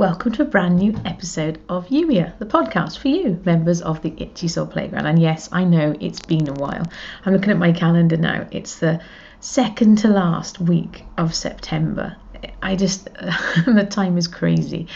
[0.00, 4.14] welcome to a brand new episode of Youier, the podcast for you, members of the
[4.16, 5.04] Itchy Soul Playground.
[5.04, 6.86] And yes, I know it's been a while.
[7.26, 8.46] I'm looking at my calendar now.
[8.50, 8.98] It's the
[9.40, 12.16] second to last week of September.
[12.62, 13.04] I just,
[13.66, 14.86] the time is crazy.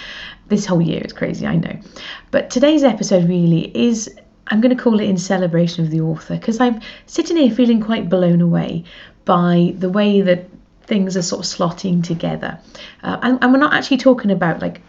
[0.49, 1.79] This whole year is crazy, I know.
[2.31, 4.11] But today's episode really is,
[4.47, 7.83] I'm going to call it in celebration of the author because I'm sitting here feeling
[7.83, 8.85] quite blown away
[9.27, 10.49] by the way that
[10.85, 12.59] things are sort of slotting together.
[13.03, 14.81] Uh, and, and, we're not actually talking about like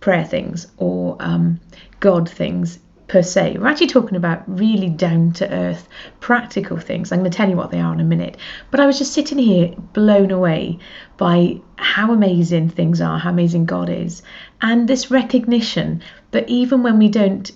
[0.00, 1.60] prayer things or um,
[2.00, 2.78] God things
[3.10, 3.56] per se.
[3.58, 5.88] We're actually talking about really down to earth,
[6.20, 7.10] practical things.
[7.10, 8.36] I'm going to tell you what they are in a minute.
[8.70, 10.78] But I was just sitting here blown away
[11.16, 14.22] by how amazing things are, how amazing God is,
[14.62, 17.50] and this recognition that even when we don't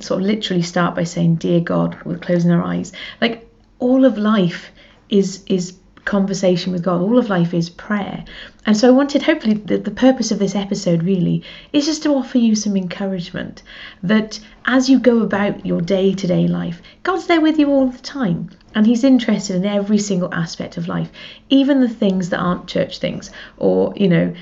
[0.00, 3.48] sort of literally start by saying, Dear God, we're closing our eyes, like
[3.80, 4.70] all of life
[5.08, 5.74] is is
[6.04, 7.00] conversation with God.
[7.00, 8.24] All of life is prayer.
[8.66, 12.14] And so I wanted, hopefully, the, the purpose of this episode really is just to
[12.14, 13.62] offer you some encouragement
[14.02, 17.88] that as you go about your day to day life, God's there with you all
[17.88, 18.50] the time.
[18.74, 21.10] And He's interested in every single aspect of life,
[21.50, 24.32] even the things that aren't church things or, you know,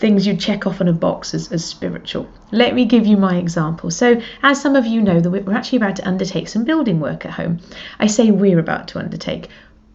[0.00, 2.26] things you check off on a box as, as spiritual.
[2.52, 3.90] Let me give you my example.
[3.90, 7.26] So, as some of you know, that we're actually about to undertake some building work
[7.26, 7.60] at home.
[7.98, 9.50] I say we're about to undertake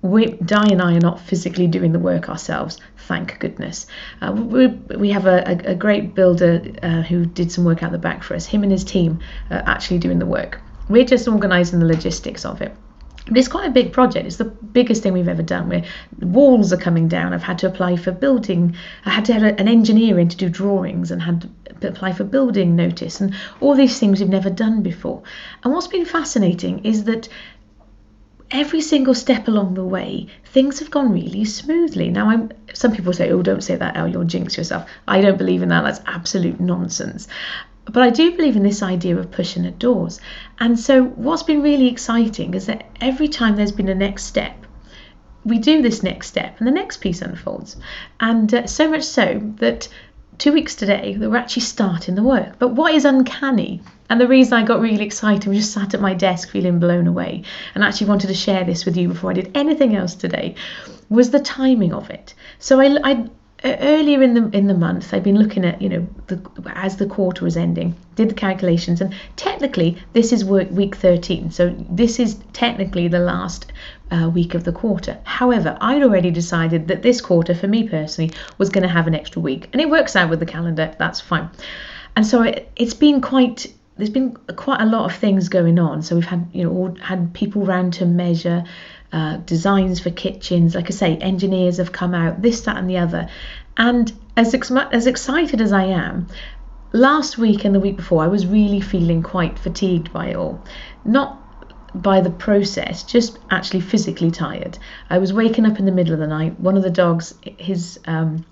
[0.06, 3.88] we, Di and I are not physically doing the work ourselves, thank goodness.
[4.22, 7.92] Uh, we, we have a, a, a great builder uh, who did some work out
[7.92, 8.46] the back for us.
[8.46, 10.62] Him and his team are actually doing the work.
[10.90, 12.76] We're just organising the logistics of it.
[13.28, 14.28] But it's quite a big project.
[14.28, 15.68] It's the biggest thing we've ever done.
[15.68, 15.84] Where
[16.20, 17.34] walls are coming down.
[17.34, 18.76] I've had to apply for building.
[19.04, 21.50] I had to have an engineer in to do drawings and had
[21.82, 25.24] to apply for building notice and all these things we've never done before.
[25.64, 27.28] And what's been fascinating is that
[28.56, 32.10] every single step along the way, things have gone really smoothly.
[32.10, 34.90] Now, I'm, some people say, oh, don't say that, Elle, you'll jinx yourself.
[35.08, 35.84] I don't believe in that.
[35.84, 37.28] That's absolute nonsense.
[37.84, 40.22] But I do believe in this idea of pushing at doors.
[40.60, 44.66] And so, what's been really exciting is that every time there's been a next step,
[45.44, 47.76] we do this next step and the next piece unfolds.
[48.20, 49.88] And uh, so much so that
[50.38, 52.60] two weeks today that we're actually starting the work.
[52.60, 56.02] But what is uncanny, and the reason I got really excited was just sat at
[56.02, 59.34] my desk feeling blown away and actually wanted to share this with you before I
[59.34, 60.56] did anything else today,
[61.10, 62.34] was the timing of it.
[62.60, 63.30] So I, I
[63.66, 66.40] earlier in the in the month I've been looking at you know the,
[66.76, 71.52] as the quarter was ending did the calculations and technically this is work week 13
[71.52, 73.72] so this is technically the last
[74.12, 75.18] uh, week of the quarter.
[75.24, 79.16] However I'd already decided that this quarter for me personally was going to have an
[79.16, 81.50] extra week and it works out with the calendar that's fine.
[82.16, 86.02] And so it, it's been quite there's been quite a lot of things going on
[86.02, 88.64] so we've had you know all, had people round to measure
[89.16, 90.76] uh, designs for kitchens.
[90.76, 93.30] Like I say, engineers have come out, this, that, and the other.
[93.78, 96.28] And as, ex- as excited as I am,
[96.92, 100.62] last week and the week before, I was really feeling quite fatigued by it all.
[101.06, 101.42] Not
[101.96, 104.78] by the process, just actually physically tired.
[105.10, 106.60] I was waking up in the middle of the night.
[106.60, 108.46] One of the dogs, his um,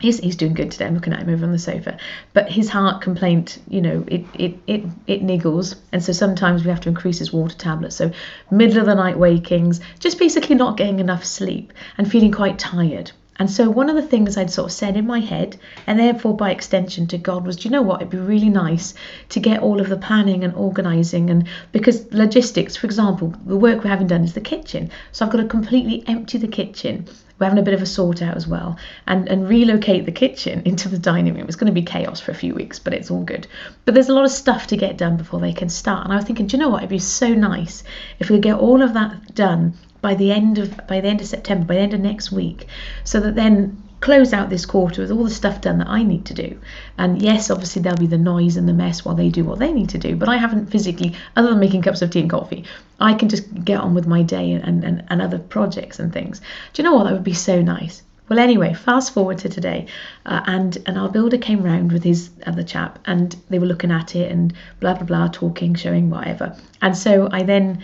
[0.00, 0.86] he's, he's doing good today.
[0.86, 1.98] I'm looking at him over on the sofa.
[2.32, 5.76] But his heart complaint, you know, it, it, it, it niggles.
[5.92, 7.96] And so sometimes we have to increase his water tablets.
[7.96, 8.10] So
[8.50, 13.12] middle of the night wakings, just basically not getting enough sleep and feeling quite tired.
[13.38, 15.56] And so one of the things I'd sort of said in my head,
[15.86, 18.00] and therefore by extension to God, was, do you know what?
[18.00, 18.94] It'd be really nice
[19.28, 23.84] to get all of the planning and organising, and because logistics, for example, the work
[23.84, 24.90] we haven't done is the kitchen.
[25.12, 27.06] So I've got to completely empty the kitchen
[27.38, 28.76] we're having a bit of a sort out as well
[29.06, 31.46] and, and relocate the kitchen into the dining room.
[31.46, 33.46] It's going to be chaos for a few weeks, but it's all good.
[33.84, 36.04] But there's a lot of stuff to get done before they can start.
[36.04, 36.78] And I was thinking, do you know what?
[36.78, 37.84] It'd be so nice
[38.18, 41.20] if we could get all of that done by the end of by the end
[41.20, 42.66] of September, by the end of next week,
[43.04, 46.24] so that then close out this quarter with all the stuff done that I need
[46.26, 46.60] to do.
[46.98, 49.72] And yes, obviously there'll be the noise and the mess while they do what they
[49.72, 52.64] need to do, but I haven't physically, other than making cups of tea and coffee,
[53.00, 56.40] I can just get on with my day and, and, and other projects and things.
[56.72, 57.04] Do you know what?
[57.04, 58.02] That would be so nice.
[58.28, 59.86] Well, anyway, fast forward to today,
[60.26, 63.90] uh, and and our builder came round with his other chap, and they were looking
[63.90, 66.54] at it and blah blah blah, talking, showing whatever.
[66.82, 67.82] And so I then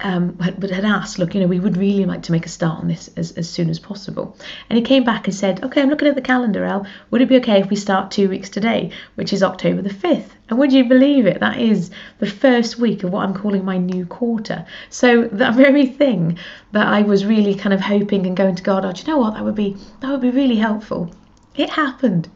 [0.00, 2.80] um, but had asked, look, you know, we would really like to make a start
[2.80, 4.36] on this as, as soon as possible.
[4.68, 6.86] And he came back and said, okay, I'm looking at the calendar, Al.
[7.10, 10.30] Would it be okay if we start two weeks today, which is October the 5th?
[10.48, 11.40] And would you believe it?
[11.40, 14.66] That is the first week of what I'm calling my new quarter.
[14.90, 16.38] So that very thing
[16.72, 19.18] that I was really kind of hoping and going to God, oh, do you know
[19.18, 19.34] what?
[19.34, 21.10] That would be that would be really helpful.
[21.54, 22.28] It happened.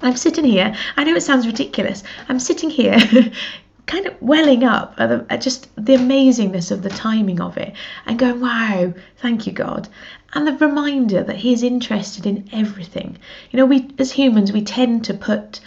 [0.00, 0.74] I'm sitting here.
[0.96, 2.04] I know it sounds ridiculous.
[2.28, 2.98] I'm sitting here
[3.88, 7.72] kind of welling up at, the, at just the amazingness of the timing of it
[8.06, 9.88] and going, wow, thank you, God.
[10.34, 13.16] And the reminder that He is interested in everything.
[13.50, 15.60] You know, we as humans, we tend to put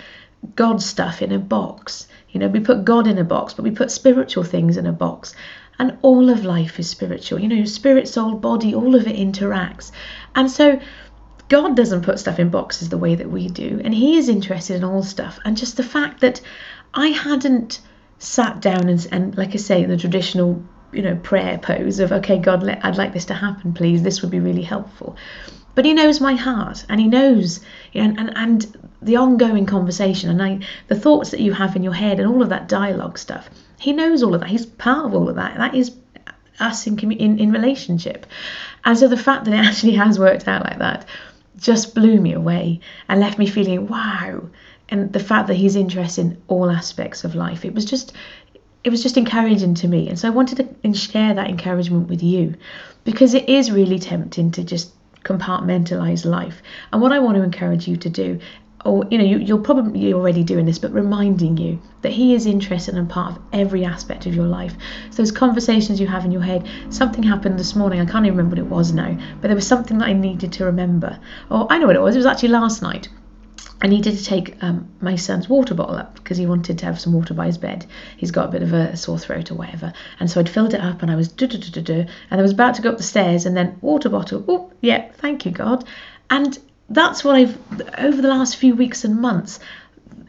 [0.56, 2.07] God stuff in a box.
[2.29, 4.94] You know, we put God in a box, but we put spiritual things in a
[4.94, 5.35] box.
[5.79, 7.39] And all of life is spiritual.
[7.39, 9.91] You know, spirit, soul, body, all of it interacts.
[10.35, 10.79] And so
[11.50, 13.81] God doesn't put stuff in boxes the way that we do.
[13.83, 15.39] And He is interested in all stuff.
[15.44, 16.39] And just the fact that
[16.94, 17.79] I hadn't
[18.21, 20.63] sat down and, and like I say, in the traditional,
[20.94, 24.03] you know, prayer pose of, okay, God, let, I'd like this to happen, please.
[24.03, 25.18] This would be really helpful.
[25.73, 27.62] But He knows my heart, and He knows,
[27.94, 31.81] you know, and and the ongoing conversation, and I, the thoughts that you have in
[31.81, 33.50] your head, and all of that dialogue stuff.
[33.79, 34.50] He knows all of that.
[34.50, 35.57] He's part of all of that.
[35.57, 35.95] That is
[36.59, 38.27] us in in, in relationship.
[38.85, 41.07] And so the fact that it actually has worked out like that
[41.57, 42.79] just blew me away
[43.09, 44.41] and left me feeling wow
[44.91, 48.13] and the fact that he's interested in all aspects of life it was just
[48.83, 50.09] it was just encouraging to me.
[50.09, 52.55] And so i wanted to share that encouragement with you
[53.03, 54.93] because it is really tempting to just
[55.23, 56.61] compartmentalize life.
[56.91, 58.39] And what i want to encourage you to do
[58.83, 62.47] or you know you, you're probably already doing this but reminding you that he is
[62.47, 64.73] interested and part of every aspect of your life.
[65.11, 68.38] So those conversations you have in your head something happened this morning i can't even
[68.38, 71.19] remember what it was now but there was something that i needed to remember.
[71.51, 72.15] Or i know what it was.
[72.15, 73.09] It was actually last night
[73.81, 76.99] I needed to take um, my son's water bottle up because he wanted to have
[76.99, 77.85] some water by his bed.
[78.15, 79.91] He's got a bit of a sore throat or whatever.
[80.19, 82.05] And so I'd filled it up and I was do do do do do.
[82.29, 84.45] And I was about to go up the stairs and then water bottle.
[84.47, 85.83] Oh, yeah, thank you, God.
[86.29, 87.57] And that's what I've,
[87.97, 89.59] over the last few weeks and months,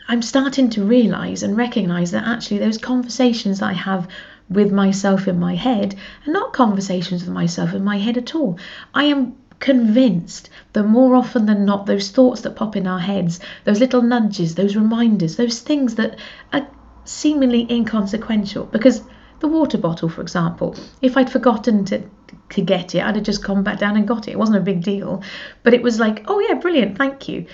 [0.08, 4.08] I'm starting to realise and recognise that actually those conversations that I have
[4.48, 5.94] with myself in my head
[6.26, 8.58] are not conversations with myself in my head at all.
[8.94, 13.38] I am convinced that more often than not, those thoughts that pop in our heads,
[13.64, 16.18] those little nudges, those reminders, those things that
[16.52, 16.66] are
[17.04, 19.02] seemingly inconsequential, because
[19.38, 22.02] the water bottle, for example, if I'd forgotten to
[22.50, 24.32] to get it, I'd have just gone back down and got it.
[24.32, 25.22] It wasn't a big deal,
[25.62, 27.46] but it was like, oh yeah, brilliant, thank you.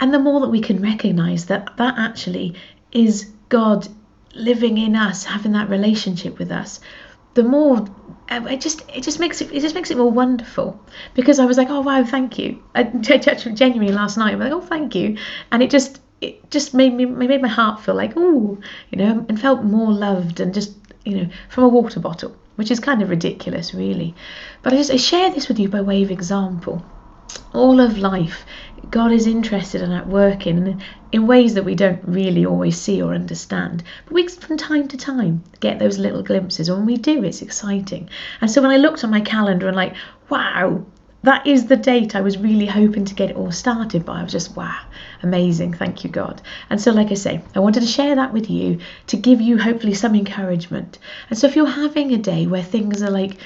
[0.00, 2.54] And the more that we can recognize that that actually
[2.92, 3.88] is God
[4.34, 6.80] living in us, having that relationship with us,
[7.38, 7.86] the more
[8.30, 10.78] uh, it just it just makes it it just makes it more wonderful.
[11.14, 12.60] Because I was like oh wow thank you.
[12.74, 12.82] I,
[13.62, 15.16] genuinely last night I was like oh thank you.
[15.52, 18.58] And it just it just made me made my heart feel like oh
[18.90, 20.74] you know and felt more loved and just
[21.04, 24.16] you know from a water bottle which is kind of ridiculous really.
[24.62, 26.84] But I just I share this with you by way of example
[27.52, 28.44] all of life
[28.90, 30.82] God is interested and at work in,
[31.12, 33.82] in ways that we don't really always see or understand.
[34.06, 36.68] But we, from time to time, get those little glimpses.
[36.68, 38.08] And when we do, it's exciting.
[38.40, 39.94] And so when I looked at my calendar and like,
[40.30, 40.86] wow,
[41.22, 44.20] that is the date I was really hoping to get it all started by.
[44.20, 44.80] I was just, wow,
[45.22, 45.74] amazing.
[45.74, 46.40] Thank you, God.
[46.70, 48.78] And so, like I say, I wanted to share that with you
[49.08, 50.98] to give you hopefully some encouragement.
[51.28, 53.36] And so, if you're having a day where things are like,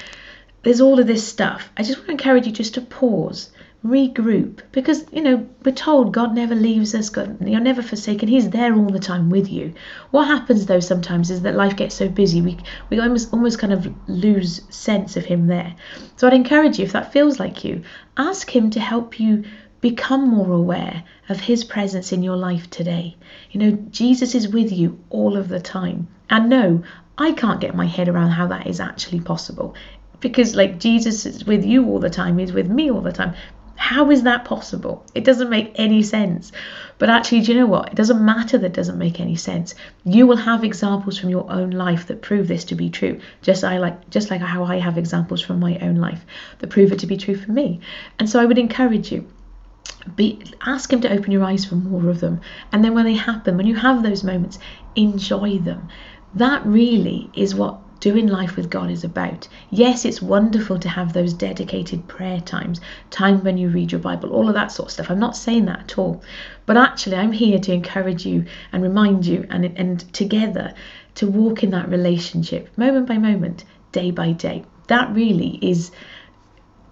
[0.61, 3.49] there's all of this stuff, I just want to encourage you just to pause
[3.85, 4.61] regroup.
[4.71, 8.29] Because you know we're told god never leaves us god you're never forsaken.
[8.29, 9.73] He's there all the time with you.
[10.11, 12.57] What happens though sometimes is that life gets so busy we
[12.89, 15.75] we almost almost kind of lose sense of him there.
[16.15, 17.83] So i'd encourage you if that feels like you
[18.15, 19.43] ask him to help you
[19.81, 23.17] become more aware of his presence in your life today.
[23.51, 26.07] You know jesus is with you all of the time.
[26.29, 26.83] And no
[27.17, 29.75] i can't get my head around how that is actually possible.
[30.21, 33.33] Because like Jesus is with you all the time, he's with me all the time.
[33.75, 35.05] How is that possible?
[35.13, 36.51] It doesn't make any sense.
[36.99, 37.89] But actually, do you know what?
[37.89, 39.75] It doesn't matter that doesn't make any sense.
[40.05, 43.19] You will have examples from your own life that prove this to be true.
[43.41, 46.25] Just I like just like how I have examples from my own life
[46.59, 47.79] that prove it to be true for me.
[48.19, 49.27] And so I would encourage you
[50.15, 53.13] be ask him to open your eyes for more of them and then when they
[53.13, 54.59] happen when you have those moments
[54.95, 55.87] enjoy them
[56.35, 59.47] that really is what doing life with God is about.
[59.69, 62.81] Yes, it's wonderful to have those dedicated prayer times,
[63.11, 65.09] time when you read your Bible, all of that sort of stuff.
[65.09, 66.21] I'm not saying that at all.
[66.65, 68.43] But actually, I'm here to encourage you
[68.73, 70.73] and remind you and, and together
[71.15, 74.65] to walk in that relationship moment by moment, day by day.
[74.87, 75.89] That really is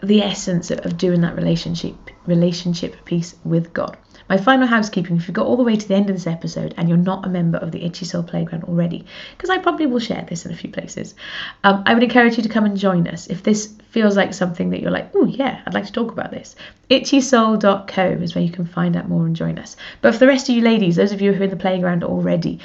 [0.03, 3.98] the essence of doing that relationship relationship piece with God.
[4.29, 6.74] My final housekeeping if you got all the way to the end of this episode
[6.77, 9.05] and you're not a member of the Itchy Soul Playground already,
[9.36, 11.15] because I probably will share this in a few places,
[11.63, 14.70] um, I would encourage you to come and join us if this feels like something
[14.70, 16.55] that you're like, oh yeah, I'd like to talk about this.
[16.89, 19.75] itchysoul.co is where you can find out more and join us.
[20.01, 22.03] But for the rest of you ladies, those of you who are in the playground
[22.03, 22.60] already,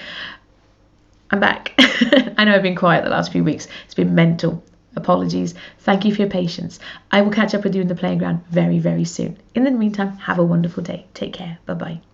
[1.30, 1.74] I'm back.
[1.78, 3.66] I know I've been quiet the last few weeks.
[3.86, 4.62] It's been mental.
[4.96, 5.54] Apologies.
[5.80, 6.80] Thank you for your patience.
[7.10, 9.36] I will catch up with you in the playground very, very soon.
[9.54, 11.06] In the meantime, have a wonderful day.
[11.14, 11.58] Take care.
[11.66, 12.00] Bye bye.